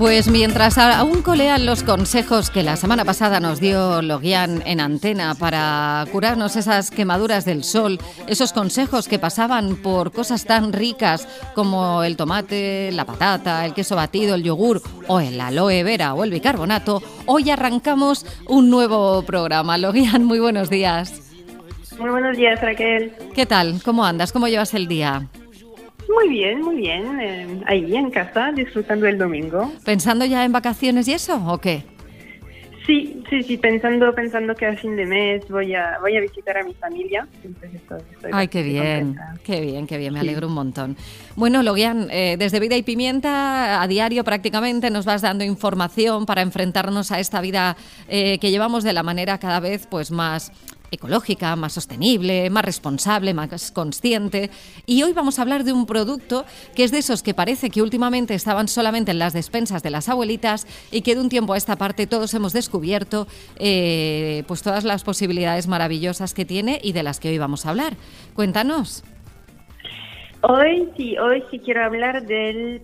Pues 0.00 0.30
mientras 0.30 0.78
aún 0.78 1.20
colean 1.20 1.66
los 1.66 1.82
consejos 1.82 2.48
que 2.48 2.62
la 2.62 2.76
semana 2.76 3.04
pasada 3.04 3.38
nos 3.38 3.60
dio 3.60 4.00
Logian 4.00 4.62
en 4.64 4.80
antena 4.80 5.34
para 5.34 6.06
curarnos 6.10 6.56
esas 6.56 6.90
quemaduras 6.90 7.44
del 7.44 7.64
sol, 7.64 7.98
esos 8.26 8.54
consejos 8.54 9.08
que 9.08 9.18
pasaban 9.18 9.76
por 9.76 10.10
cosas 10.10 10.46
tan 10.46 10.72
ricas 10.72 11.28
como 11.54 12.02
el 12.02 12.16
tomate, 12.16 12.88
la 12.92 13.04
patata, 13.04 13.66
el 13.66 13.74
queso 13.74 13.94
batido, 13.94 14.36
el 14.36 14.42
yogur 14.42 14.80
o 15.06 15.20
el 15.20 15.38
aloe 15.38 15.82
vera 15.84 16.14
o 16.14 16.24
el 16.24 16.30
bicarbonato, 16.30 17.02
hoy 17.26 17.50
arrancamos 17.50 18.24
un 18.48 18.70
nuevo 18.70 19.22
programa. 19.24 19.76
Logian, 19.76 20.24
muy 20.24 20.38
buenos 20.38 20.70
días. 20.70 21.30
Muy 21.98 22.08
buenos 22.08 22.38
días, 22.38 22.58
Raquel. 22.62 23.12
¿Qué 23.34 23.44
tal? 23.44 23.82
¿Cómo 23.84 24.02
andas? 24.06 24.32
¿Cómo 24.32 24.48
llevas 24.48 24.72
el 24.72 24.88
día? 24.88 25.28
Muy 26.14 26.28
bien, 26.28 26.60
muy 26.60 26.76
bien. 26.76 27.20
Eh, 27.20 27.60
ahí 27.66 27.96
en 27.96 28.10
casa, 28.10 28.52
disfrutando 28.52 29.06
el 29.06 29.18
domingo. 29.18 29.72
¿Pensando 29.84 30.24
ya 30.24 30.44
en 30.44 30.52
vacaciones 30.52 31.06
y 31.08 31.12
eso 31.12 31.36
o 31.46 31.58
qué? 31.58 31.84
Sí, 32.86 33.22
sí, 33.28 33.42
sí, 33.44 33.56
pensando, 33.56 34.12
pensando 34.14 34.54
que 34.54 34.66
a 34.66 34.76
fin 34.76 34.96
de 34.96 35.06
mes 35.06 35.46
voy 35.48 35.74
a, 35.74 35.98
voy 36.00 36.16
a 36.16 36.20
visitar 36.20 36.56
a 36.56 36.64
mi 36.64 36.74
familia. 36.74 37.28
Ay, 38.32 38.48
qué 38.48 38.62
bien, 38.64 39.16
qué 39.44 39.60
bien, 39.60 39.86
qué 39.86 39.98
bien, 39.98 40.14
me 40.14 40.20
alegro 40.20 40.48
un 40.48 40.54
montón. 40.54 40.96
Bueno, 41.36 41.62
Logian, 41.62 42.08
eh, 42.10 42.36
desde 42.36 42.58
Vida 42.58 42.76
y 42.76 42.82
Pimienta, 42.82 43.80
a 43.80 43.86
diario 43.86 44.24
prácticamente 44.24 44.90
nos 44.90 45.04
vas 45.04 45.22
dando 45.22 45.44
información 45.44 46.26
para 46.26 46.42
enfrentarnos 46.42 47.12
a 47.12 47.20
esta 47.20 47.40
vida 47.40 47.76
eh, 48.08 48.38
que 48.38 48.50
llevamos 48.50 48.82
de 48.82 48.92
la 48.94 49.04
manera 49.04 49.38
cada 49.38 49.60
vez 49.60 49.86
pues 49.86 50.10
más 50.10 50.50
ecológica, 50.90 51.54
más 51.56 51.74
sostenible, 51.74 52.50
más 52.50 52.64
responsable, 52.64 53.34
más 53.34 53.70
consciente. 53.70 54.50
Y 54.86 55.02
hoy 55.02 55.12
vamos 55.12 55.38
a 55.38 55.42
hablar 55.42 55.64
de 55.64 55.72
un 55.72 55.86
producto 55.86 56.44
que 56.74 56.84
es 56.84 56.90
de 56.90 56.98
esos 56.98 57.22
que 57.22 57.34
parece 57.34 57.70
que 57.70 57.82
últimamente 57.82 58.34
estaban 58.34 58.68
solamente 58.68 59.10
en 59.10 59.18
las 59.18 59.32
despensas 59.32 59.82
de 59.82 59.90
las 59.90 60.08
abuelitas 60.08 60.66
y 60.90 61.02
que 61.02 61.14
de 61.14 61.20
un 61.20 61.28
tiempo 61.28 61.52
a 61.52 61.56
esta 61.56 61.76
parte 61.76 62.06
todos 62.06 62.34
hemos 62.34 62.52
descubierto 62.52 63.26
eh, 63.56 64.44
pues 64.46 64.62
todas 64.62 64.84
las 64.84 65.04
posibilidades 65.04 65.66
maravillosas 65.66 66.34
que 66.34 66.44
tiene 66.44 66.80
y 66.82 66.92
de 66.92 67.02
las 67.02 67.20
que 67.20 67.28
hoy 67.28 67.38
vamos 67.38 67.66
a 67.66 67.70
hablar. 67.70 67.96
Cuéntanos. 68.34 69.02
Hoy 70.42 70.88
sí, 70.96 71.18
hoy 71.18 71.44
sí 71.50 71.58
quiero 71.58 71.84
hablar 71.84 72.22
del 72.26 72.80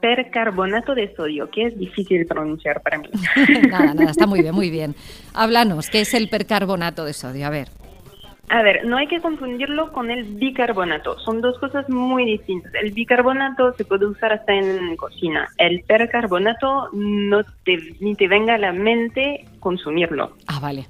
percarbonato 0.00 0.94
de 0.94 1.14
sodio, 1.14 1.50
que 1.50 1.66
es 1.66 1.78
difícil 1.78 2.26
pronunciar 2.26 2.82
para 2.82 2.98
mí. 2.98 3.08
nada, 3.70 3.94
nada, 3.94 4.10
está 4.10 4.26
muy 4.26 4.42
bien, 4.42 4.54
muy 4.54 4.70
bien. 4.70 4.94
Háblanos, 5.32 5.88
¿qué 5.88 6.02
es 6.02 6.12
el 6.12 6.28
percarbonato 6.28 7.04
de 7.04 7.14
sodio? 7.14 7.46
A 7.46 7.50
ver. 7.50 7.68
A 8.48 8.62
ver, 8.62 8.84
no 8.84 8.96
hay 8.96 9.08
que 9.08 9.20
confundirlo 9.20 9.90
con 9.92 10.10
el 10.10 10.22
bicarbonato, 10.22 11.18
son 11.18 11.40
dos 11.40 11.58
cosas 11.58 11.88
muy 11.88 12.24
distintas. 12.24 12.72
El 12.74 12.92
bicarbonato 12.92 13.72
se 13.72 13.84
puede 13.84 14.06
usar 14.06 14.32
hasta 14.32 14.52
en 14.52 14.96
cocina, 14.96 15.48
el 15.58 15.82
percarbonato 15.82 16.90
no 16.92 17.42
te, 17.64 17.76
ni 17.98 18.14
te 18.14 18.28
venga 18.28 18.54
a 18.54 18.58
la 18.58 18.72
mente 18.72 19.46
consumirlo. 19.58 20.36
Ah, 20.46 20.60
vale, 20.60 20.86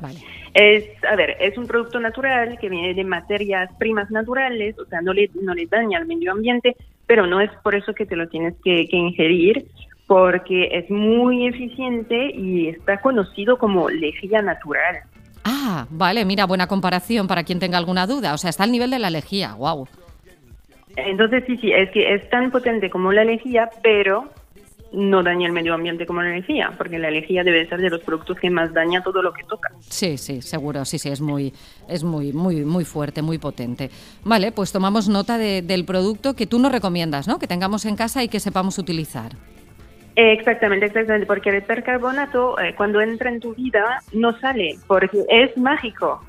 vale. 0.00 0.18
Es, 0.58 0.84
a 1.04 1.14
ver, 1.16 1.36
es 1.38 1.58
un 1.58 1.66
producto 1.66 2.00
natural 2.00 2.56
que 2.58 2.70
viene 2.70 2.94
de 2.94 3.04
materias 3.04 3.68
primas 3.78 4.10
naturales, 4.10 4.78
o 4.78 4.86
sea, 4.86 5.02
no 5.02 5.12
le, 5.12 5.28
no 5.42 5.52
le 5.52 5.66
daña 5.66 5.98
al 5.98 6.06
medio 6.06 6.32
ambiente, 6.32 6.76
pero 7.06 7.26
no 7.26 7.42
es 7.42 7.50
por 7.62 7.74
eso 7.74 7.92
que 7.92 8.06
te 8.06 8.16
lo 8.16 8.26
tienes 8.28 8.54
que, 8.64 8.88
ingerir, 8.90 9.66
porque 10.06 10.70
es 10.72 10.90
muy 10.90 11.46
eficiente 11.46 12.30
y 12.34 12.68
está 12.68 13.02
conocido 13.02 13.58
como 13.58 13.90
lejía 13.90 14.40
natural. 14.40 15.00
Ah, 15.44 15.86
vale, 15.90 16.24
mira, 16.24 16.46
buena 16.46 16.66
comparación 16.66 17.28
para 17.28 17.44
quien 17.44 17.58
tenga 17.58 17.76
alguna 17.76 18.06
duda. 18.06 18.32
O 18.32 18.38
sea, 18.38 18.48
está 18.48 18.64
al 18.64 18.72
nivel 18.72 18.88
de 18.88 18.98
la 18.98 19.10
lejía, 19.10 19.52
wow. 19.56 19.86
Entonces, 20.96 21.44
sí, 21.46 21.58
sí, 21.58 21.70
es 21.70 21.90
que 21.90 22.14
es 22.14 22.30
tan 22.30 22.50
potente 22.50 22.88
como 22.88 23.12
la 23.12 23.24
lejía, 23.24 23.68
pero 23.82 24.30
no 24.92 25.22
daña 25.22 25.46
el 25.46 25.52
medio 25.52 25.74
ambiente 25.74 26.06
como 26.06 26.22
la 26.22 26.30
lejía, 26.30 26.72
porque 26.76 26.98
la 26.98 27.10
lejía 27.10 27.44
debe 27.44 27.66
ser 27.68 27.80
de 27.80 27.90
los 27.90 28.00
productos 28.00 28.38
que 28.38 28.50
más 28.50 28.72
daña 28.72 29.02
todo 29.02 29.22
lo 29.22 29.32
que 29.32 29.42
toca. 29.44 29.70
Sí, 29.80 30.16
sí, 30.16 30.42
seguro, 30.42 30.84
sí, 30.84 30.98
sí, 30.98 31.08
es 31.08 31.20
muy, 31.20 31.52
es 31.88 32.04
muy, 32.04 32.32
muy, 32.32 32.64
muy 32.64 32.84
fuerte, 32.84 33.22
muy 33.22 33.38
potente. 33.38 33.90
Vale, 34.24 34.52
pues 34.52 34.72
tomamos 34.72 35.08
nota 35.08 35.38
del 35.38 35.84
producto 35.84 36.34
que 36.34 36.46
tú 36.46 36.58
nos 36.58 36.72
recomiendas, 36.72 37.28
¿no? 37.28 37.38
Que 37.38 37.46
tengamos 37.46 37.84
en 37.84 37.96
casa 37.96 38.22
y 38.22 38.28
que 38.28 38.40
sepamos 38.40 38.78
utilizar. 38.78 39.32
Exactamente, 40.14 40.86
exactamente, 40.86 41.26
porque 41.26 41.50
el 41.50 41.62
percarbonato 41.62 42.58
eh, 42.58 42.74
cuando 42.74 43.02
entra 43.02 43.30
en 43.30 43.38
tu 43.38 43.54
vida 43.54 44.02
no 44.14 44.38
sale, 44.40 44.76
porque 44.86 45.24
es 45.28 45.56
mágico. 45.58 46.24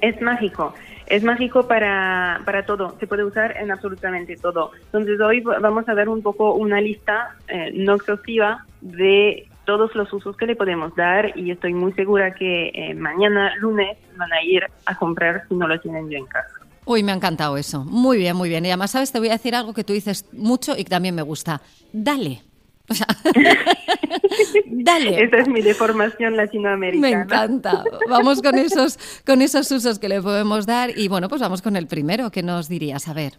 es 0.00 0.20
mágico 0.20 0.74
es 1.06 1.22
mágico 1.22 1.66
para, 1.66 2.40
para 2.44 2.66
todo, 2.66 2.96
se 2.98 3.06
puede 3.06 3.24
usar 3.24 3.56
en 3.56 3.70
absolutamente 3.70 4.36
todo. 4.36 4.72
Entonces 4.86 5.20
hoy 5.20 5.40
vamos 5.40 5.88
a 5.88 5.94
dar 5.94 6.08
un 6.08 6.22
poco 6.22 6.54
una 6.54 6.80
lista 6.80 7.36
eh, 7.48 7.70
no 7.74 7.94
exhaustiva 7.94 8.64
de 8.80 9.48
todos 9.64 9.94
los 9.94 10.12
usos 10.12 10.36
que 10.36 10.46
le 10.46 10.56
podemos 10.56 10.94
dar 10.94 11.36
y 11.38 11.50
estoy 11.50 11.72
muy 11.72 11.92
segura 11.92 12.34
que 12.34 12.70
eh, 12.74 12.94
mañana 12.94 13.54
lunes 13.56 13.96
van 14.16 14.32
a 14.32 14.42
ir 14.42 14.64
a 14.86 14.94
comprar 14.96 15.44
si 15.48 15.54
no 15.54 15.66
lo 15.66 15.80
tienen 15.80 16.08
ya 16.10 16.18
en 16.18 16.26
casa. 16.26 16.50
Uy, 16.86 17.02
me 17.02 17.12
ha 17.12 17.14
encantado 17.14 17.56
eso. 17.56 17.82
Muy 17.84 18.18
bien, 18.18 18.36
muy 18.36 18.50
bien. 18.50 18.64
Y 18.66 18.68
además, 18.68 18.90
¿sabes? 18.90 19.10
Te 19.10 19.18
voy 19.18 19.28
a 19.28 19.32
decir 19.32 19.54
algo 19.54 19.72
que 19.72 19.84
tú 19.84 19.94
dices 19.94 20.26
mucho 20.32 20.72
y 20.76 20.84
que 20.84 20.90
también 20.90 21.14
me 21.14 21.22
gusta. 21.22 21.62
Dale. 21.92 22.42
O 22.88 22.94
sea, 22.94 23.06
dale. 24.66 25.24
Esa 25.24 25.38
es 25.38 25.48
mi 25.48 25.62
deformación 25.62 26.36
latinoamericana. 26.36 27.16
Me 27.16 27.22
encanta. 27.22 27.82
Vamos 28.08 28.42
con 28.42 28.58
esos, 28.58 29.22
con 29.24 29.40
esos 29.40 29.70
usos 29.70 29.98
que 29.98 30.08
le 30.08 30.20
podemos 30.20 30.66
dar 30.66 30.90
y 30.96 31.08
bueno, 31.08 31.28
pues 31.28 31.40
vamos 31.40 31.62
con 31.62 31.76
el 31.76 31.86
primero. 31.86 32.30
¿Qué 32.30 32.42
nos 32.42 32.68
dirías? 32.68 33.08
A 33.08 33.14
ver. 33.14 33.34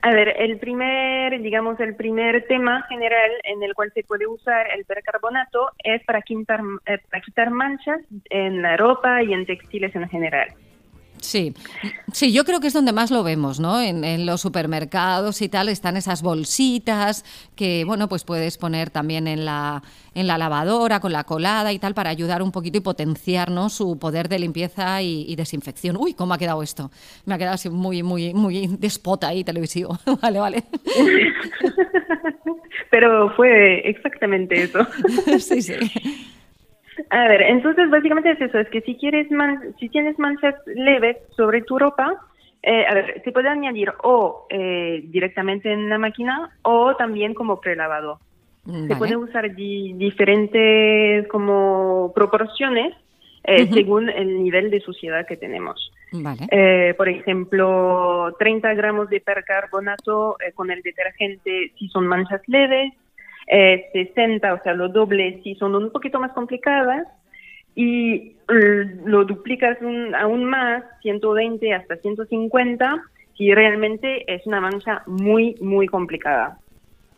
A 0.00 0.12
ver, 0.12 0.28
el 0.38 0.58
primer, 0.58 1.42
digamos, 1.42 1.78
el 1.80 1.96
primer 1.96 2.46
tema 2.46 2.84
general 2.88 3.30
en 3.44 3.62
el 3.62 3.74
cual 3.74 3.90
se 3.92 4.04
puede 4.04 4.26
usar 4.26 4.68
el 4.76 4.84
percarbonato 4.84 5.70
es 5.82 6.02
para 6.04 6.22
quitar, 6.22 6.60
eh, 6.86 6.98
para 7.10 7.20
quitar 7.20 7.50
manchas 7.50 8.00
en 8.30 8.62
la 8.62 8.76
ropa 8.76 9.22
y 9.24 9.32
en 9.32 9.44
textiles 9.44 9.94
en 9.96 10.08
general. 10.08 10.48
Sí, 11.20 11.54
sí, 12.12 12.32
yo 12.32 12.44
creo 12.44 12.60
que 12.60 12.68
es 12.68 12.72
donde 12.72 12.92
más 12.92 13.10
lo 13.10 13.22
vemos, 13.22 13.60
¿no? 13.60 13.80
En, 13.80 13.98
los 14.26 14.40
supermercados 14.40 15.42
y 15.42 15.48
tal 15.48 15.68
están 15.68 15.96
esas 15.96 16.22
bolsitas 16.22 17.24
que, 17.56 17.84
bueno, 17.84 18.08
pues 18.08 18.24
puedes 18.24 18.58
poner 18.58 18.90
también 18.90 19.26
en 19.26 19.44
la, 19.44 19.82
en 20.14 20.26
la 20.26 20.38
lavadora 20.38 21.00
con 21.00 21.12
la 21.12 21.24
colada 21.24 21.72
y 21.72 21.78
tal 21.78 21.94
para 21.94 22.10
ayudar 22.10 22.42
un 22.42 22.52
poquito 22.52 22.78
y 22.78 22.80
potenciar, 22.80 23.50
¿no? 23.50 23.68
Su 23.68 23.98
poder 23.98 24.28
de 24.28 24.38
limpieza 24.38 25.02
y, 25.02 25.34
desinfección. 25.36 25.96
Uy, 25.96 26.14
cómo 26.14 26.34
ha 26.34 26.38
quedado 26.38 26.62
esto. 26.62 26.90
Me 27.24 27.34
ha 27.34 27.38
quedado 27.38 27.54
así 27.54 27.70
muy, 27.70 28.02
muy, 28.02 28.34
muy 28.34 28.66
despota 28.78 29.28
ahí 29.28 29.44
televisivo. 29.44 29.98
vale, 30.22 30.38
vale. 30.38 30.64
Pero 32.90 33.34
fue 33.36 33.88
exactamente 33.88 34.62
eso. 34.62 34.86
sí, 35.38 35.62
sí. 35.62 35.74
A 37.10 37.28
ver, 37.28 37.42
entonces 37.42 37.90
básicamente 37.90 38.30
es 38.32 38.40
eso, 38.40 38.58
es 38.58 38.68
que 38.68 38.80
si 38.82 38.96
quieres 38.96 39.28
si 39.78 39.88
tienes 39.88 40.18
manchas 40.18 40.54
leves 40.66 41.16
sobre 41.36 41.62
tu 41.62 41.78
ropa, 41.78 42.14
eh, 42.62 42.84
a 42.86 42.94
ver, 42.94 43.22
se 43.24 43.32
puede 43.32 43.48
añadir 43.48 43.92
o 44.02 44.46
eh, 44.50 45.02
directamente 45.04 45.72
en 45.72 45.88
la 45.88 45.98
máquina 45.98 46.50
o 46.62 46.96
también 46.96 47.34
como 47.34 47.60
prelavado. 47.60 48.20
Se 48.86 48.96
puede 48.96 49.16
usar 49.16 49.54
diferentes 49.54 51.26
como 51.28 52.12
proporciones 52.14 52.94
eh, 53.44 53.66
según 53.72 54.10
el 54.10 54.42
nivel 54.42 54.70
de 54.70 54.80
suciedad 54.80 55.26
que 55.26 55.38
tenemos. 55.38 55.90
Vale. 56.12 56.94
por 56.94 57.08
ejemplo, 57.08 58.34
30 58.38 58.74
gramos 58.74 59.08
de 59.08 59.20
percarbonato 59.20 60.36
con 60.54 60.70
el 60.70 60.82
detergente 60.82 61.72
si 61.78 61.88
son 61.88 62.06
manchas 62.06 62.42
leves, 62.46 62.92
60, 63.48 64.54
o 64.54 64.62
sea, 64.62 64.74
lo 64.74 64.88
doble 64.88 65.40
si 65.42 65.54
son 65.54 65.74
un 65.74 65.90
poquito 65.90 66.20
más 66.20 66.32
complicadas, 66.32 67.06
y 67.74 68.34
lo 69.04 69.24
duplicas 69.24 69.78
aún 70.18 70.44
más, 70.44 70.82
120 71.02 71.74
hasta 71.74 71.96
150, 71.96 73.04
si 73.36 73.54
realmente 73.54 74.24
es 74.32 74.44
una 74.46 74.60
mancha 74.60 75.02
muy, 75.06 75.54
muy 75.60 75.86
complicada. 75.86 76.58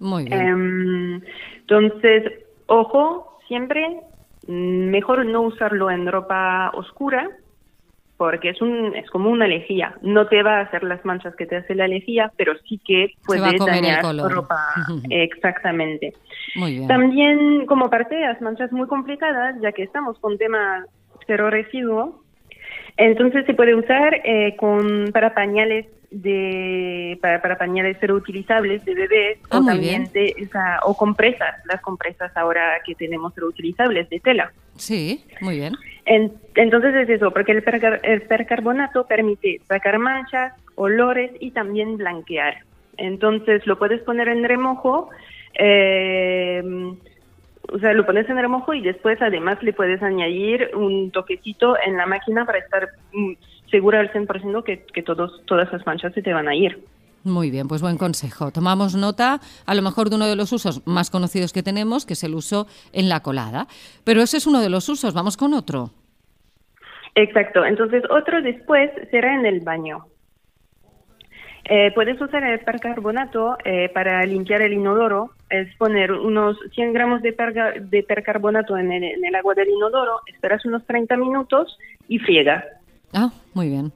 Muy 0.01 0.25
bien. 0.25 0.39
Em, 0.39 1.21
entonces, 1.61 2.31
ojo, 2.67 3.39
siempre 3.49 4.01
mejor 4.47 5.25
no 5.25 5.43
usarlo 5.43 5.91
en 5.91 6.07
ropa 6.07 6.71
oscura, 6.75 7.31
porque 8.21 8.51
es 8.51 8.61
un 8.61 8.95
es 8.95 9.09
como 9.09 9.31
una 9.31 9.47
lejía. 9.47 9.95
No 10.03 10.27
te 10.27 10.43
va 10.43 10.59
a 10.59 10.61
hacer 10.61 10.83
las 10.83 11.03
manchas 11.07 11.35
que 11.37 11.47
te 11.47 11.57
hace 11.57 11.75
la 11.75 11.89
lejía, 11.89 12.31
pero 12.37 12.53
sí 12.69 12.79
que 12.87 13.15
puede 13.25 13.41
dañar 13.41 14.03
tu 14.03 14.29
ropa. 14.29 14.59
Exactamente. 15.09 16.13
Muy 16.55 16.73
bien. 16.75 16.87
También 16.87 17.65
como 17.65 17.89
parte 17.89 18.17
de 18.17 18.27
las 18.27 18.39
manchas 18.43 18.73
muy 18.73 18.87
complicadas, 18.89 19.57
ya 19.63 19.73
que 19.73 19.85
estamos 19.85 20.19
con 20.19 20.37
tema 20.37 20.85
cero 21.27 21.49
residuo, 21.49 22.23
entonces 22.99 23.47
se 23.47 23.55
puede 23.55 23.75
usar 23.75 24.21
eh, 24.23 24.55
con 24.59 25.13
para 25.15 25.33
pañales 25.33 25.87
de 26.11 27.19
para, 27.23 27.41
para 27.41 27.57
pañales 27.57 27.99
reutilizables 28.03 28.85
de 28.85 28.95
bebés 28.97 29.39
ah, 29.49 29.61
o 29.61 29.65
también 29.65 30.13
de 30.13 30.35
esa, 30.37 30.81
o 30.85 30.95
compresas, 30.95 31.55
las 31.65 31.81
compresas 31.81 32.37
ahora 32.37 32.83
que 32.85 32.95
tenemos 32.95 33.35
reutilizables 33.35 34.11
de 34.11 34.21
tela. 34.21 34.53
Sí, 34.81 35.25
muy 35.41 35.59
bien. 35.59 35.75
entonces 36.07 36.95
es 36.95 37.09
eso, 37.09 37.31
porque 37.31 37.53
el, 37.53 37.63
el 38.03 38.23
percarbonato 38.23 39.07
permite 39.07 39.61
sacar 39.69 39.99
manchas, 39.99 40.55
olores 40.75 41.31
y 41.41 41.51
también 41.51 41.97
blanquear. 41.97 42.59
Entonces 42.97 43.67
lo 43.67 43.79
puedes 43.79 44.03
poner 44.03 44.29
en 44.29 44.45
remojo 44.45 45.11
Eh, 45.55 46.63
o 47.73 47.79
sea, 47.79 47.93
lo 47.93 48.07
pones 48.07 48.29
en 48.29 48.37
remojo 48.37 48.75
y 48.75 48.81
después 48.81 49.21
además 49.21 49.63
le 49.63 49.73
puedes 49.73 50.03
añadir 50.03 50.71
un 50.75 51.11
toquecito 51.11 51.77
en 51.85 51.97
la 51.97 52.07
máquina 52.07 52.45
para 52.45 52.59
estar 52.59 52.89
mm, 53.13 53.33
segura 53.71 54.01
al 54.01 54.13
100% 54.13 54.65
que, 54.65 54.85
que 54.93 55.03
todos, 55.03 55.45
todas 55.47 55.69
esas 55.69 55.87
manchas 55.87 56.13
se 56.15 56.23
te 56.23 56.33
van 56.33 56.49
a 56.49 56.55
ir. 56.55 56.83
Muy 57.25 57.51
bien, 57.51 57.69
pues 57.69 57.83
buen 57.83 57.99
consejo. 57.99 58.51
Tomamos 58.51 58.95
nota 58.95 59.41
a 59.67 59.75
lo 59.75 59.83
mejor 59.83 60.09
de 60.09 60.17
uno 60.17 60.27
de 60.27 60.37
los 60.37 60.53
usos 60.53 60.87
más 60.87 61.11
conocidos 61.11 61.53
que 61.53 61.63
tenemos, 61.63 62.07
que 62.07 62.15
es 62.15 62.25
el 62.25 62.35
uso 62.35 62.67
en 62.93 63.09
la 63.09 63.21
colada. 63.21 63.67
Pero 64.05 64.23
ese 64.23 64.39
es 64.39 64.47
uno 64.47 64.61
de 64.61 64.71
los 64.71 64.89
usos, 64.89 65.13
vamos 65.13 65.37
con 65.37 65.53
otro. 65.53 65.91
Exacto, 67.15 67.65
entonces 67.65 68.03
otro 68.09 68.41
después 68.41 68.91
será 69.11 69.35
en 69.35 69.45
el 69.45 69.61
baño. 69.61 70.07
Eh, 71.65 71.93
puedes 71.95 72.21
usar 72.21 72.43
el 72.43 72.59
percarbonato 72.61 73.59
eh, 73.65 73.91
para 73.93 74.25
limpiar 74.25 74.63
el 74.63 74.73
inodoro, 74.73 75.31
es 75.51 75.73
poner 75.77 76.11
unos 76.13 76.57
100 76.75 76.93
gramos 76.93 77.23
de, 77.23 77.37
de 77.83 78.03
percarbonato 78.03 78.77
en 78.79 78.91
el, 78.91 79.05
en 79.05 79.25
el, 79.25 79.35
agua 79.35 79.55
del 79.55 79.69
inodoro, 79.69 80.21
esperas 80.27 80.65
unos 80.65 80.87
30 80.87 81.17
minutos 81.17 81.79
y 82.09 82.19
friegas. 82.19 82.65
Ah, 83.13 83.31
muy 83.55 83.69
bien. 83.69 83.93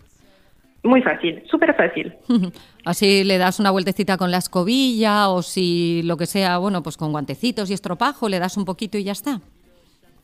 Muy 0.82 1.02
fácil, 1.02 1.42
súper 1.50 1.74
fácil. 1.74 2.14
Así 2.84 3.24
le 3.24 3.38
das 3.38 3.60
una 3.60 3.70
vueltecita 3.70 4.16
con 4.16 4.30
la 4.30 4.38
escobilla 4.38 5.28
o 5.28 5.42
si 5.42 6.02
lo 6.04 6.16
que 6.16 6.26
sea, 6.26 6.58
bueno, 6.58 6.82
pues 6.82 6.96
con 6.96 7.12
guantecitos 7.12 7.70
y 7.70 7.74
estropajo, 7.74 8.28
le 8.28 8.38
das 8.38 8.56
un 8.56 8.64
poquito 8.64 8.98
y 8.98 9.04
ya 9.04 9.12
está. 9.12 9.40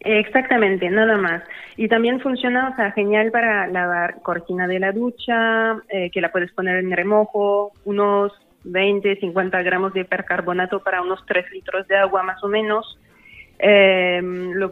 Exactamente, 0.00 0.88
nada 0.88 1.16
más. 1.16 1.42
Y 1.76 1.88
también 1.88 2.20
funciona, 2.20 2.70
o 2.70 2.76
sea, 2.76 2.92
genial 2.92 3.30
para 3.30 3.66
lavar 3.66 4.22
cortina 4.22 4.66
de 4.66 4.78
la 4.78 4.92
ducha, 4.92 5.76
eh, 5.88 6.10
que 6.10 6.20
la 6.20 6.32
puedes 6.32 6.52
poner 6.52 6.78
en 6.78 6.90
remojo, 6.90 7.72
unos 7.84 8.32
20, 8.64 9.16
50 9.16 9.62
gramos 9.62 9.92
de 9.92 10.04
percarbonato 10.04 10.82
para 10.82 11.02
unos 11.02 11.24
3 11.26 11.50
litros 11.52 11.86
de 11.88 11.96
agua 11.96 12.22
más 12.22 12.42
o 12.42 12.48
menos. 12.48 12.98
Eh, 13.58 14.22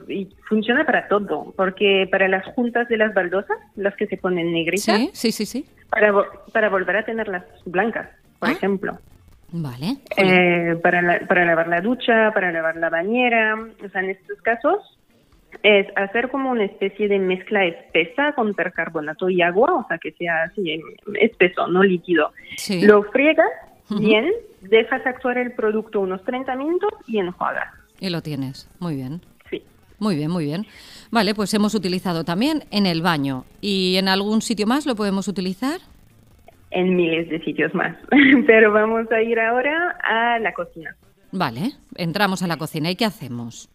y 0.08 0.28
funciona 0.48 0.86
para 0.86 1.08
todo, 1.08 1.52
porque 1.56 2.08
para 2.10 2.26
las 2.26 2.46
juntas 2.54 2.88
de 2.88 2.96
las 2.96 3.12
baldosas, 3.12 3.58
las 3.76 3.94
que 3.96 4.06
se 4.06 4.16
ponen 4.16 4.50
negritas, 4.50 4.96
sí, 4.96 5.10
sí, 5.12 5.32
sí, 5.32 5.44
sí. 5.44 5.66
Para, 5.90 6.12
para 6.52 6.68
volver 6.68 6.96
a 6.96 7.04
tenerlas 7.04 7.44
blancas, 7.64 8.08
por 8.38 8.48
ah. 8.50 8.52
ejemplo. 8.52 8.98
Vale. 9.50 9.96
Eh, 10.16 10.76
para, 10.82 11.26
para 11.26 11.44
lavar 11.46 11.68
la 11.68 11.80
ducha, 11.80 12.30
para 12.32 12.52
lavar 12.52 12.76
la 12.76 12.90
bañera, 12.90 13.56
o 13.84 13.88
sea, 13.88 14.02
en 14.02 14.10
estos 14.10 14.40
casos 14.42 14.98
es 15.62 15.86
hacer 15.96 16.28
como 16.28 16.50
una 16.50 16.64
especie 16.64 17.08
de 17.08 17.18
mezcla 17.18 17.64
espesa 17.64 18.32
con 18.34 18.54
percarbonato 18.54 19.28
y 19.28 19.42
agua, 19.42 19.74
o 19.74 19.88
sea, 19.88 19.98
que 19.98 20.12
sea 20.12 20.44
así 20.44 20.80
espeso, 21.14 21.66
no 21.68 21.82
líquido. 21.82 22.32
Lo 22.82 23.02
friegas 23.04 23.48
bien, 23.90 24.30
dejas 24.60 25.04
actuar 25.06 25.38
el 25.38 25.52
producto 25.52 26.00
unos 26.00 26.22
30 26.24 26.54
minutos 26.56 26.90
y 27.06 27.18
enjuagas. 27.18 27.72
Y 28.00 28.10
lo 28.10 28.22
tienes, 28.22 28.68
muy 28.78 28.94
bien. 28.94 29.22
Muy 29.98 30.16
bien, 30.16 30.30
muy 30.30 30.44
bien. 30.44 30.66
Vale, 31.10 31.34
pues 31.34 31.52
hemos 31.54 31.74
utilizado 31.74 32.24
también 32.24 32.64
en 32.70 32.86
el 32.86 33.02
baño. 33.02 33.44
¿Y 33.60 33.96
en 33.96 34.08
algún 34.08 34.42
sitio 34.42 34.66
más 34.66 34.86
lo 34.86 34.94
podemos 34.94 35.26
utilizar? 35.28 35.80
En 36.70 36.94
miles 36.94 37.28
de 37.28 37.40
sitios 37.40 37.74
más. 37.74 37.96
Pero 38.46 38.72
vamos 38.72 39.10
a 39.10 39.22
ir 39.22 39.40
ahora 39.40 39.96
a 40.02 40.38
la 40.38 40.52
cocina. 40.52 40.94
Vale, 41.32 41.72
entramos 41.96 42.42
a 42.42 42.46
la 42.46 42.56
cocina. 42.56 42.90
¿Y 42.90 42.96
qué 42.96 43.04
hacemos? 43.04 43.70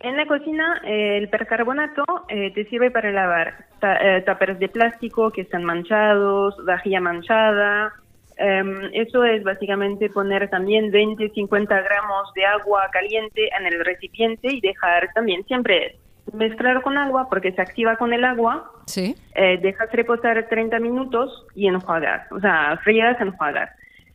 En 0.00 0.16
la 0.16 0.26
cocina, 0.26 0.80
eh, 0.84 1.18
el 1.18 1.28
percarbonato 1.28 2.04
eh, 2.28 2.50
te 2.52 2.64
sirve 2.64 2.90
para 2.90 3.12
lavar 3.12 3.66
eh, 3.82 4.22
taperes 4.26 4.58
de 4.58 4.68
plástico 4.68 5.30
que 5.30 5.42
están 5.42 5.62
manchados, 5.62 6.56
vajilla 6.64 7.00
manchada. 7.00 7.92
Em, 8.36 8.90
eso 8.92 9.24
es 9.24 9.42
básicamente 9.42 10.08
poner 10.10 10.48
también 10.48 10.90
20, 10.90 11.30
50 11.30 11.80
gramos 11.82 12.32
de 12.34 12.44
agua 12.44 12.88
caliente 12.92 13.50
en 13.58 13.66
el 13.66 13.84
recipiente 13.84 14.48
y 14.52 14.60
dejar 14.60 15.10
también 15.14 15.44
siempre 15.46 15.96
mezclar 16.32 16.82
con 16.82 16.96
agua 16.98 17.28
porque 17.28 17.52
se 17.52 17.60
activa 17.60 17.96
con 17.96 18.12
el 18.12 18.24
agua. 18.24 18.70
Sí. 18.86 19.14
dejas 19.34 19.90
reposar 19.92 20.48
30 20.48 20.78
minutos 20.80 21.46
y 21.54 21.68
enjuagas, 21.68 22.30
o 22.32 22.40
sea, 22.40 22.78
frías, 22.82 23.20
enjuagas. 23.20 23.70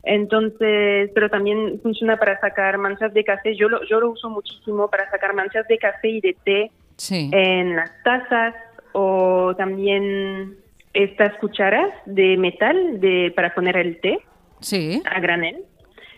Entonces, 0.08 1.12
pero 1.14 1.30
también 1.30 1.81
funciona 1.81 2.18
para 2.18 2.40
sacar 2.40 2.78
manchas 2.78 3.14
de 3.14 3.25
café. 3.25 3.56
Yo 3.56 3.68
lo, 3.68 3.84
yo 3.86 4.00
lo 4.00 4.12
uso 4.12 4.30
muchísimo 4.30 4.90
para 4.90 5.10
sacar 5.12 5.34
manchas 5.34 5.68
de 5.68 5.78
café 5.78 6.10
y 6.10 6.22
de 6.22 6.36
té 6.46 6.72
en 7.10 7.75
las 7.75 7.92
tazas 8.04 8.56
o 8.94 9.54
también 9.58 10.58
estas 11.03 11.35
cucharas 11.38 11.91
de 12.05 12.38
metal 12.38 12.99
de, 12.99 13.31
para 13.35 13.53
poner 13.53 13.77
el 13.77 13.99
té 13.99 14.19
sí. 14.59 15.01
a 15.05 15.19
granel. 15.19 15.57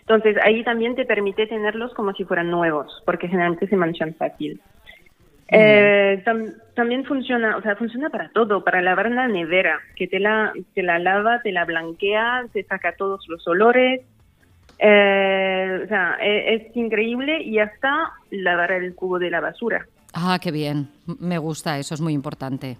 Entonces, 0.00 0.36
ahí 0.42 0.64
también 0.64 0.96
te 0.96 1.04
permite 1.04 1.46
tenerlos 1.46 1.94
como 1.94 2.12
si 2.14 2.24
fueran 2.24 2.50
nuevos, 2.50 3.02
porque 3.06 3.28
generalmente 3.28 3.68
se 3.68 3.76
manchan 3.76 4.14
fácil. 4.14 4.60
Eh, 5.52 6.22
también 6.74 7.04
funciona, 7.04 7.56
o 7.56 7.62
sea, 7.62 7.76
funciona 7.76 8.08
para 8.08 8.30
todo, 8.30 8.62
para 8.62 8.80
lavar 8.80 9.10
la 9.10 9.26
nevera, 9.26 9.80
que 9.96 10.06
te 10.06 10.20
la, 10.20 10.52
te 10.74 10.82
la 10.82 10.98
lava, 10.98 11.42
te 11.42 11.52
la 11.52 11.64
blanquea, 11.64 12.46
te 12.52 12.62
saca 12.64 12.94
todos 12.96 13.28
los 13.28 13.46
olores. 13.48 14.02
Eh, 14.78 15.80
o 15.84 15.88
sea, 15.88 16.16
e, 16.20 16.54
es, 16.54 16.76
increíble 16.76 17.42
y 17.42 17.58
hasta 17.58 18.12
lavar 18.30 18.72
el 18.72 18.94
cubo 18.94 19.18
de 19.18 19.30
la 19.30 19.40
basura. 19.40 19.86
Ah, 20.14 20.38
qué 20.40 20.50
bien. 20.50 20.88
Me 21.18 21.38
gusta, 21.38 21.78
eso 21.78 21.94
es 21.94 22.00
muy 22.00 22.14
importante. 22.14 22.78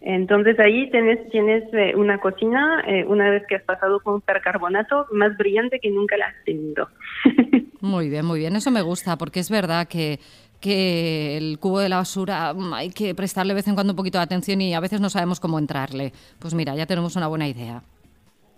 Entonces 0.00 0.58
ahí 0.60 0.90
tienes, 0.90 1.28
tienes 1.30 1.64
eh, 1.72 1.94
una 1.96 2.18
cocina, 2.18 2.82
eh, 2.86 3.04
una 3.04 3.30
vez 3.30 3.44
que 3.48 3.56
has 3.56 3.62
pasado 3.62 4.00
con 4.00 4.20
percarbonato, 4.20 5.06
más 5.12 5.36
brillante 5.36 5.80
que 5.80 5.90
nunca 5.90 6.16
la 6.16 6.26
has 6.26 6.44
tenido. 6.44 6.88
muy 7.80 8.08
bien, 8.08 8.24
muy 8.24 8.38
bien. 8.38 8.54
Eso 8.56 8.70
me 8.70 8.82
gusta, 8.82 9.16
porque 9.16 9.40
es 9.40 9.50
verdad 9.50 9.88
que 9.88 10.18
que 10.60 11.36
el 11.36 11.58
cubo 11.58 11.80
de 11.80 11.88
la 11.88 11.98
basura 11.98 12.52
mm, 12.52 12.74
hay 12.74 12.90
que 12.90 13.14
prestarle 13.14 13.52
de 13.52 13.58
vez 13.58 13.68
en 13.68 13.74
cuando 13.74 13.92
un 13.92 13.96
poquito 13.96 14.18
de 14.18 14.24
atención 14.24 14.60
y 14.60 14.74
a 14.74 14.80
veces 14.80 15.00
no 15.00 15.08
sabemos 15.08 15.40
cómo 15.40 15.58
entrarle. 15.58 16.12
Pues 16.40 16.54
mira, 16.54 16.74
ya 16.74 16.86
tenemos 16.86 17.16
una 17.16 17.28
buena 17.28 17.48
idea. 17.48 17.82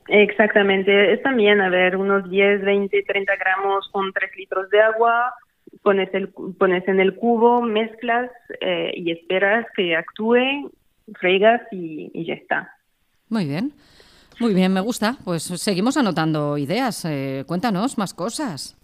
Exactamente, 0.09 1.13
es 1.13 1.23
también, 1.23 1.61
a 1.61 1.69
ver, 1.69 1.97
unos 1.97 2.29
10, 2.29 2.63
20, 2.63 3.03
30 3.03 3.37
gramos 3.37 3.89
con 3.93 4.13
3 4.13 4.31
litros 4.37 4.69
de 4.71 4.81
agua, 4.81 5.33
pones, 5.83 6.13
el, 6.15 6.31
pones 6.59 6.87
en 6.89 6.99
el 6.99 7.15
cubo, 7.15 7.63
mezclas 7.63 8.29
eh, 8.61 8.91
y 8.97 9.13
esperas 9.13 9.67
que 9.77 9.95
actúe, 9.95 10.73
fregas 11.19 11.63
y, 11.71 12.11
ya 12.25 12.35
está. 12.35 12.75
Muy 13.29 13.47
bien, 13.47 13.73
muy 14.39 14.55
bien, 14.55 14.73
me 14.73 14.81
gusta. 14.81 15.17
Pues 15.25 15.43
seguimos 15.43 15.97
anotando 15.97 16.59
ideas. 16.59 17.05
Eh, 17.05 17.45
cuéntanos 17.47 17.99
más 17.99 18.15
cosas. 18.15 18.77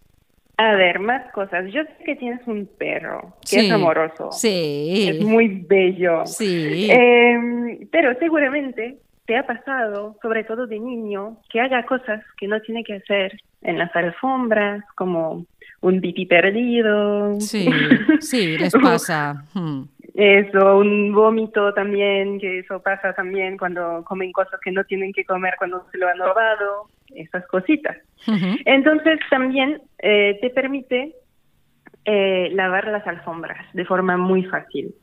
A 0.59 0.73
ver, 0.75 1.00
más 1.00 1.30
cosas. 1.33 1.71
Yo 1.73 1.83
sé 1.83 2.04
que 2.04 2.16
tienes 2.16 2.47
un 2.47 2.66
perro 2.78 3.37
que 3.49 3.66
es 3.66 3.73
amoroso. 3.73 4.30
Sí. 4.33 5.09
Es 5.09 5.25
muy 5.25 5.49
bello. 5.49 6.25
Sí. 6.25 6.88
Em, 6.90 7.87
pero 7.90 8.18
seguramente 8.18 8.99
te 9.26 9.37
ha 9.37 9.47
pasado, 9.47 10.16
sobre 10.23 10.45
todo 10.45 10.66
de 10.66 10.78
niño, 10.78 11.38
que 11.50 11.61
haga 11.61 11.85
cosas 11.85 12.23
que 12.38 12.49
no 12.49 12.61
tiene 12.61 12.85
que 12.85 12.95
hacer 12.95 13.38
en 13.62 13.78
las 13.78 13.95
alfombras, 13.95 14.83
como 14.95 15.45
un 15.83 16.00
pipí 16.00 16.26
perdido. 16.26 17.38
Sí, 17.40 17.68
sí, 18.21 18.56
les 18.56 18.73
pasa. 18.73 19.45
Hmm. 19.52 19.83
Eso, 20.16 20.78
un 20.78 21.12
vómito 21.12 21.75
también, 21.75 22.40
que 22.40 22.61
eso 22.61 22.80
pasa 22.80 23.12
también 23.12 23.58
cuando 23.58 24.02
comen 24.04 24.32
cosas 24.32 24.58
que 24.64 24.73
no 24.73 24.82
tienen 24.85 25.12
que 25.12 25.26
comer 25.26 25.56
cuando 25.58 25.87
se 25.92 25.99
lo 25.99 26.08
han 26.08 26.18
robado, 26.18 26.88
esas 27.14 27.46
cositas. 27.49 27.99
Entonces 28.64 29.20
también 29.28 29.82
eh, 29.99 30.38
te 30.40 30.49
permite 30.49 31.14
eh, 32.06 32.49
lavar 32.54 32.88
las 32.88 33.06
alfombras 33.06 33.66
de 33.75 33.85
forma 33.85 34.16
muy 34.16 34.44
fácil. 34.44 34.94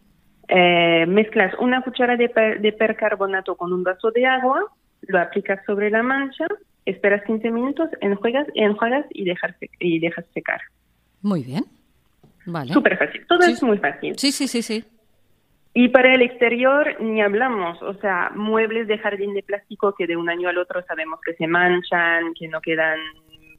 Eh, 0.48 1.06
mezclas 1.08 1.54
una 1.60 1.84
cuchara 1.84 2.18
de, 2.18 2.58
de, 2.60 2.74
percarbonato 2.74 3.56
con 3.56 3.72
un 3.72 3.84
vaso 3.84 4.10
de 4.10 4.26
agua, 4.26 4.66
lo 5.02 5.20
aplicas 5.20 5.64
sobre 5.68 5.92
la 5.92 6.02
mancha, 6.02 6.48
esperas 6.88 7.24
15 7.26 7.52
minutos, 7.52 7.88
enjuagas, 8.02 8.48
enjuagas 8.56 9.06
y, 9.12 9.26
dejas, 9.26 9.56
y 9.80 10.00
dejas 10.00 10.26
secar. 10.34 10.60
Muy 11.22 11.44
bien. 11.44 11.66
Vale. 12.48 12.74
Súper 12.74 12.98
fácil. 12.98 13.24
Todo 13.28 13.42
es 13.42 13.62
muy 13.62 13.78
fácil. 13.78 14.18
Sí, 14.18 14.32
sí, 14.32 14.48
sí, 14.48 14.64
sí. 14.64 14.84
Y 15.74 15.90
para 15.90 16.14
el 16.14 16.22
exterior 16.22 17.02
ni 17.02 17.22
hablamos, 17.22 17.82
o 17.82 17.96
sea, 17.96 18.32
muebles 18.36 18.88
de 18.88 19.00
jardín 19.00 19.34
de 19.34 19.42
plástico 19.42 19.96
que 19.96 20.06
de 20.06 20.16
un 20.16 20.30
año 20.30 20.50
al 20.50 20.60
otro 20.60 20.84
sabemos 20.84 21.20
que 21.26 21.34
se 21.34 21.48
manchan, 21.48 22.34
que 22.38 22.48
no 22.48 22.62
quedan 22.62 23.00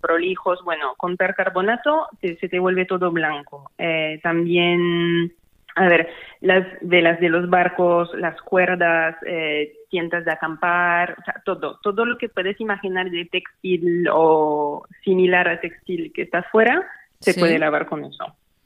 prolijos, 0.01 0.63
bueno, 0.65 0.95
con 0.97 1.17
percarbonato 1.17 2.07
se, 2.21 2.37
te 2.37 2.59
vuelve 2.59 2.85
todo 2.85 3.11
blanco. 3.11 3.71
Eh, 3.79 4.21
también, 4.23 5.33
a 5.75 5.89
ver, 5.89 6.09
las 6.41 6.67
velas 6.83 7.19
de 7.21 7.31
los 7.31 7.49
barcos, 7.49 8.11
las 8.15 8.41
cuerdas, 8.43 9.17
eh, 9.27 9.73
tiendas 9.91 10.25
de 10.25 10.33
acampar, 10.33 11.17
o 11.19 11.25
sea, 11.25 11.43
todo, 11.45 11.81
todo 11.83 12.05
lo 12.05 12.19
que 12.19 12.29
puedes 12.29 12.61
imaginar 12.61 13.11
de 13.11 13.25
textil 13.25 14.07
o 14.13 14.87
similar 15.03 15.49
a 15.49 15.61
textil 15.61 16.13
que 16.13 16.23
está 16.23 16.41
afuera, 16.41 16.87
se 17.19 17.35
puede 17.35 17.59
lavar 17.59 17.87
con 17.87 18.05
eso. 18.05 18.25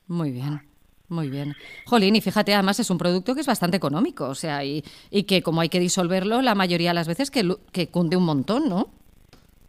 Muy 0.08 0.32
bien. 0.32 0.60
Muy 1.08 1.30
bien. 1.30 1.54
Jolín, 1.86 2.16
y 2.16 2.20
fíjate, 2.20 2.52
además 2.52 2.80
es 2.80 2.90
un 2.90 2.98
producto 2.98 3.34
que 3.34 3.40
es 3.40 3.46
bastante 3.46 3.78
económico, 3.78 4.28
o 4.28 4.34
sea, 4.34 4.64
y, 4.64 4.82
y 5.10 5.24
que 5.24 5.42
como 5.42 5.62
hay 5.62 5.70
que 5.70 5.80
disolverlo, 5.80 6.42
la 6.42 6.54
mayoría 6.54 6.90
de 6.90 6.94
las 6.94 7.08
veces 7.08 7.30
que, 7.30 7.48
que 7.72 7.88
cunde 7.88 8.16
un 8.16 8.26
montón, 8.26 8.68
¿no? 8.68 8.88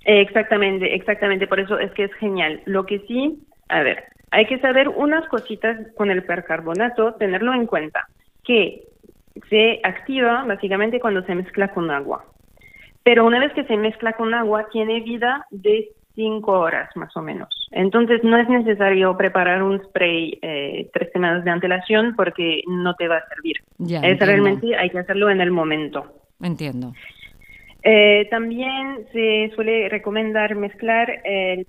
Exactamente, 0.03 0.95
exactamente. 0.95 1.47
Por 1.47 1.59
eso 1.59 1.77
es 1.79 1.91
que 1.91 2.05
es 2.05 2.13
genial. 2.15 2.61
Lo 2.65 2.85
que 2.85 2.99
sí, 3.07 3.39
a 3.69 3.81
ver, 3.83 4.05
hay 4.31 4.45
que 4.47 4.59
saber 4.59 4.89
unas 4.89 5.27
cositas 5.29 5.77
con 5.95 6.09
el 6.11 6.23
percarbonato, 6.23 7.13
tenerlo 7.15 7.53
en 7.53 7.67
cuenta, 7.67 8.07
que 8.43 8.83
se 9.49 9.79
activa 9.83 10.43
básicamente 10.45 10.99
cuando 10.99 11.23
se 11.23 11.35
mezcla 11.35 11.69
con 11.69 11.89
agua. 11.91 12.25
Pero 13.03 13.25
una 13.25 13.39
vez 13.39 13.53
que 13.53 13.63
se 13.63 13.77
mezcla 13.77 14.13
con 14.13 14.33
agua, 14.33 14.67
tiene 14.71 14.99
vida 15.01 15.45
de 15.51 15.89
cinco 16.15 16.59
horas 16.59 16.89
más 16.95 17.15
o 17.15 17.21
menos. 17.21 17.49
Entonces 17.71 18.23
no 18.23 18.37
es 18.37 18.49
necesario 18.49 19.15
preparar 19.15 19.63
un 19.63 19.81
spray 19.83 20.37
eh, 20.41 20.89
tres 20.93 21.11
semanas 21.13 21.43
de 21.43 21.51
antelación 21.51 22.15
porque 22.15 22.61
no 22.67 22.95
te 22.95 23.07
va 23.07 23.17
a 23.17 23.27
servir. 23.29 23.57
es 23.79 24.19
realmente 24.19 24.75
hay 24.75 24.89
que 24.89 24.99
hacerlo 24.99 25.29
en 25.29 25.41
el 25.41 25.51
momento. 25.51 26.05
Entiendo. 26.41 26.93
Eh, 27.81 28.27
también 28.29 29.07
se 29.13 29.51
suele 29.55 29.87
recomendar 29.87 30.53
mezclar 30.55 31.21
el 31.23 31.65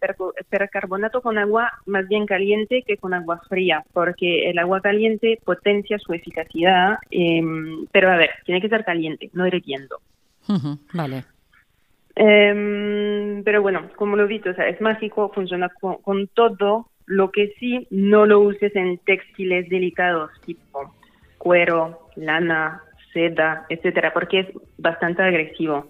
percarbonato 0.49 1.23
con 1.23 1.39
agua 1.39 1.71
más 1.87 2.09
bien 2.09 2.27
caliente 2.27 2.83
que 2.85 2.97
con 2.97 3.15
agua 3.15 3.41
fría, 3.49 3.85
porque 3.93 4.51
el 4.51 4.59
agua 4.59 4.81
caliente 4.81 5.39
potencia 5.45 5.99
su 5.99 6.13
eficacia, 6.13 6.99
em, 7.11 7.87
pero 7.93 8.11
a 8.11 8.17
ver, 8.17 8.31
tiene 8.45 8.61
que 8.61 8.69
ser 8.69 8.85
caliente, 8.85 9.31
no 9.35 9.47
hirviendo. 9.47 10.01
vale. 10.93 11.23
Em, 12.23 13.43
pero 13.45 13.63
bueno, 13.63 13.89
como 13.97 14.15
lo 14.15 14.27
he 14.27 14.29
dicho, 14.29 14.51
o 14.51 14.55
sea, 14.55 14.69
es 14.69 14.79
mágico, 14.83 15.31
funciona 15.35 15.71
con, 15.71 16.29
todo. 16.35 16.91
Lo 17.07 17.31
que 17.33 17.55
sí, 17.59 17.89
no 17.91 18.27
lo 18.27 18.41
uses 18.41 18.77
en 18.77 18.99
textiles 18.99 19.71
delicados 19.71 20.31
tipo 20.45 20.95
cuero, 21.39 22.09
lana, 22.17 22.83
seda, 23.15 23.65
etcétera, 23.71 24.13
porque 24.13 24.41
es 24.41 24.47
bastante 24.77 25.23
agresivo. 25.23 25.87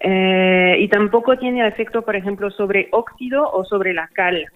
Eh, 0.00 0.78
y 0.80 0.88
tampoco 0.88 1.38
tiene 1.38 1.66
efecto, 1.66 2.02
por 2.02 2.16
ejemplo, 2.16 2.50
sobre 2.50 2.88
óxido 2.90 3.48
o 3.48 3.64
sobre 3.64 3.94
la 3.94 4.08
cal. 4.08 4.46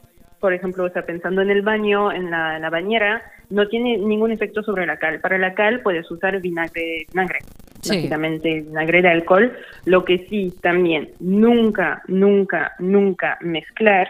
Por 0.40 0.52
ejemplo, 0.52 0.84
o 0.84 0.90
sea, 0.90 1.06
pensando 1.06 1.40
en 1.40 1.50
el 1.50 1.62
baño, 1.62 2.10
en 2.10 2.32
la, 2.32 2.68
bañera, 2.68 3.22
no 3.48 3.68
tiene 3.68 3.96
ningún 3.96 4.32
efecto 4.32 4.64
sobre 4.64 4.86
la 4.86 4.96
cal. 4.96 5.20
Para 5.20 5.38
la 5.38 5.54
cal 5.54 5.82
puedes 5.82 6.10
usar 6.10 6.40
vinagre, 6.40 7.06
vinagre 7.12 7.38
básicamente 7.86 8.60
vinagre 8.62 9.02
de 9.02 9.08
alcohol. 9.08 9.52
Lo 9.84 10.04
que 10.04 10.26
sí, 10.28 10.54
también, 10.60 11.10
nunca, 11.20 12.02
nunca, 12.08 12.72
nunca 12.78 13.38
mezclar 13.40 14.08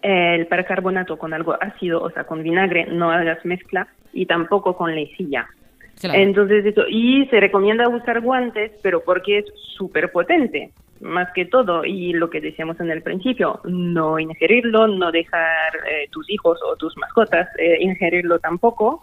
el 0.00 0.46
percarbonato 0.46 1.16
con 1.16 1.32
algo 1.32 1.56
ácido, 1.60 2.02
o 2.02 2.10
sea, 2.10 2.24
con 2.24 2.42
vinagre, 2.42 2.86
no 2.86 3.10
hagas 3.10 3.44
mezcla, 3.44 3.86
y 4.12 4.26
tampoco 4.26 4.76
con 4.76 4.94
lejilla. 4.94 5.48
Entonces, 6.02 6.66
eso, 6.66 6.82
y 6.88 7.26
se 7.26 7.38
recomienda 7.38 7.88
usar 7.88 8.20
guantes, 8.20 8.72
pero 8.82 9.04
porque 9.04 9.38
es 9.38 9.44
súper 9.76 10.10
potente, 10.10 10.72
más 11.00 11.32
que 11.32 11.44
todo, 11.44 11.84
y 11.84 12.12
lo 12.12 12.28
que 12.28 12.40
decíamos 12.40 12.80
en 12.80 12.90
el 12.90 13.02
principio, 13.02 13.60
no 13.64 14.18
ingerirlo, 14.18 14.88
no 14.88 15.12
dejar 15.12 15.76
eh, 15.88 16.08
tus 16.10 16.28
hijos 16.30 16.58
o 16.64 16.76
tus 16.76 16.96
mascotas 16.96 17.48
eh, 17.58 17.76
ingerirlo 17.80 18.38
tampoco, 18.40 19.02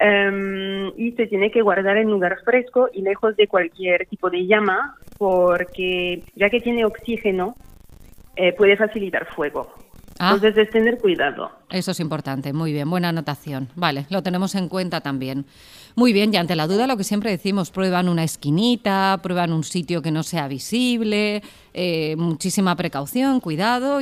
em, 0.00 0.92
y 0.96 1.12
se 1.12 1.26
tiene 1.26 1.50
que 1.50 1.62
guardar 1.62 1.96
en 1.96 2.10
lugar 2.10 2.38
fresco 2.44 2.88
y 2.92 3.02
lejos 3.02 3.36
de 3.36 3.46
cualquier 3.46 4.06
tipo 4.06 4.30
de 4.30 4.46
llama, 4.46 4.96
porque 5.18 6.22
ya 6.34 6.50
que 6.50 6.60
tiene 6.60 6.84
oxígeno, 6.84 7.54
eh, 8.36 8.52
puede 8.52 8.76
facilitar 8.76 9.26
fuego. 9.26 9.72
Ah. 10.18 10.32
Entonces 10.34 10.66
es 10.66 10.70
tener 10.70 10.98
cuidado. 10.98 11.50
Eso 11.70 11.92
es 11.92 12.00
importante, 12.00 12.52
muy 12.52 12.72
bien, 12.72 12.90
buena 12.90 13.10
anotación. 13.10 13.68
Vale, 13.76 14.06
lo 14.10 14.22
tenemos 14.22 14.54
en 14.56 14.68
cuenta 14.68 15.00
también. 15.00 15.46
Muy 15.94 16.12
bien, 16.12 16.32
y 16.34 16.36
ante 16.36 16.56
la 16.56 16.66
duda 16.66 16.86
lo 16.86 16.96
que 16.96 17.04
siempre 17.04 17.30
decimos, 17.30 17.70
prueban 17.70 18.08
una 18.08 18.24
esquinita, 18.24 19.18
prueban 19.22 19.52
un 19.52 19.64
sitio 19.64 20.02
que 20.02 20.10
no 20.10 20.22
sea 20.22 20.48
visible, 20.48 21.42
eh, 21.72 22.16
muchísima 22.16 22.74
precaución, 22.76 23.40
cuidado 23.40 24.00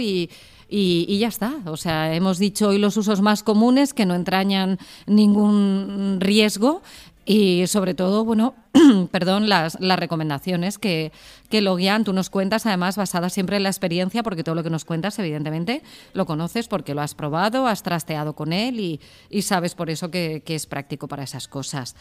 y, 0.68 1.18
ya 1.18 1.28
está. 1.28 1.54
O 1.66 1.76
sea, 1.76 2.14
hemos 2.14 2.38
dicho 2.38 2.68
hoy 2.68 2.78
los 2.78 2.96
usos 2.96 3.20
más 3.20 3.42
comunes 3.42 3.94
que 3.94 4.06
no 4.06 4.14
entrañan 4.14 4.78
ningún 5.06 6.18
riesgo 6.20 6.82
y 7.24 7.66
sobre 7.66 7.94
todo, 7.94 8.24
bueno, 8.24 8.54
perdón, 9.10 9.48
las, 9.48 9.78
las 9.80 9.98
recomendaciones 9.98 10.78
que, 10.78 11.10
que 11.50 11.60
Logian 11.60 12.04
tú 12.04 12.12
nos 12.12 12.30
cuentas, 12.30 12.66
además 12.66 12.96
basadas 12.96 13.32
siempre 13.32 13.56
en 13.56 13.64
la 13.64 13.68
experiencia, 13.68 14.22
porque 14.22 14.44
todo 14.44 14.54
lo 14.54 14.62
que 14.62 14.70
nos 14.70 14.84
cuentas, 14.84 15.18
evidentemente, 15.18 15.82
lo 16.12 16.24
conoces 16.24 16.68
porque 16.68 16.94
lo 16.94 17.02
has 17.02 17.14
probado, 17.14 17.66
has 17.66 17.82
trasteado 17.82 18.34
con 18.34 18.52
él 18.52 18.78
y, 18.78 19.00
y 19.28 19.42
sabes 19.42 19.74
por 19.74 19.90
eso 19.90 20.10
que 20.10 20.42
es 20.46 20.66
práctico 20.66 21.08
para 21.08 21.24
esas 21.24 21.48
cosas. 21.48 21.96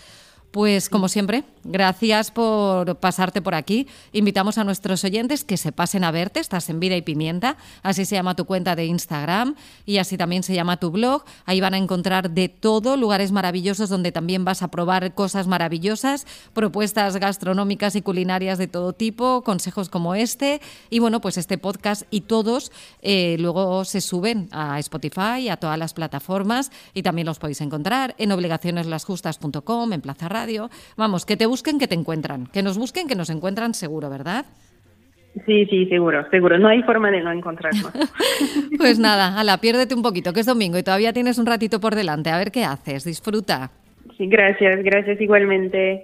Pues 0.51 0.89
como 0.89 1.09
siempre, 1.09 1.43
gracias 1.65 2.31
por 2.31 2.95
pasarte 2.99 3.41
por 3.41 3.55
aquí. 3.55 3.87
Invitamos 4.13 4.57
a 4.57 4.63
nuestros 4.63 5.03
oyentes 5.03 5.43
que 5.43 5.57
se 5.57 5.73
pasen 5.73 6.03
a 6.05 6.11
verte. 6.11 6.39
Estás 6.39 6.69
en 6.69 6.79
Vida 6.79 6.95
y 6.95 7.01
Pimienta, 7.01 7.57
así 7.83 8.05
se 8.05 8.15
llama 8.15 8.35
tu 8.35 8.45
cuenta 8.45 8.75
de 8.75 8.85
Instagram 8.85 9.55
y 9.85 9.97
así 9.97 10.17
también 10.17 10.43
se 10.43 10.53
llama 10.53 10.77
tu 10.77 10.91
blog. 10.91 11.25
Ahí 11.45 11.59
van 11.59 11.73
a 11.73 11.77
encontrar 11.77 12.31
de 12.31 12.47
todo, 12.47 12.95
lugares 12.95 13.31
maravillosos 13.33 13.89
donde 13.89 14.11
también 14.11 14.45
vas 14.45 14.61
a 14.61 14.69
probar 14.69 15.13
cosas 15.13 15.47
maravillosas, 15.47 16.25
propuestas 16.53 17.17
gastronómicas 17.17 17.95
y 17.95 18.01
culinarias 18.01 18.57
de 18.57 18.67
todo 18.67 18.93
tipo, 18.93 19.43
consejos 19.43 19.89
como 19.89 20.15
este. 20.15 20.61
Y 20.89 20.99
bueno, 20.99 21.19
pues 21.19 21.37
este 21.37 21.57
podcast 21.57 22.03
y 22.11 22.21
todos 22.21 22.71
eh, 23.01 23.35
luego 23.39 23.83
se 23.83 23.99
suben 23.99 24.47
a 24.51 24.79
Spotify, 24.79 25.49
a 25.49 25.57
todas 25.57 25.77
las 25.77 25.93
plataformas 25.93 26.71
y 26.93 27.03
también 27.03 27.25
los 27.25 27.39
podéis 27.39 27.61
encontrar 27.61 28.15
en 28.17 28.31
obligacioneslasjustas.com, 28.31 29.91
en 29.91 30.01
Plaza 30.01 30.29
radio. 30.35 30.69
Vamos, 30.97 31.25
que 31.25 31.37
te 31.37 31.45
busquen, 31.45 31.79
que 31.79 31.87
te 31.87 31.95
encuentran. 31.95 32.47
Que 32.47 32.61
nos 32.61 32.77
busquen, 32.77 33.07
que 33.07 33.15
nos 33.15 33.29
encuentran 33.29 33.73
seguro, 33.73 34.09
¿verdad? 34.09 34.45
Sí, 35.45 35.65
sí, 35.65 35.85
seguro, 35.87 36.29
seguro. 36.29 36.57
No 36.57 36.69
hay 36.69 36.81
forma 36.83 37.11
de 37.11 37.21
no 37.21 37.31
encontrarnos. 37.31 37.91
pues 38.77 38.99
nada, 38.99 39.39
ala, 39.39 39.57
piérdete 39.59 39.93
un 39.93 40.01
poquito, 40.01 40.31
que 40.31 40.39
es 40.39 40.45
domingo 40.45 40.77
y 40.77 40.83
todavía 40.83 41.11
tienes 41.13 41.37
un 41.37 41.45
ratito 41.45 41.79
por 41.79 41.95
delante. 41.95 42.29
A 42.29 42.37
ver 42.37 42.51
qué 42.51 42.63
haces. 42.63 43.03
Disfruta. 43.03 43.71
Sí, 44.17 44.27
gracias, 44.27 44.81
gracias 44.83 45.19
igualmente. 45.19 46.03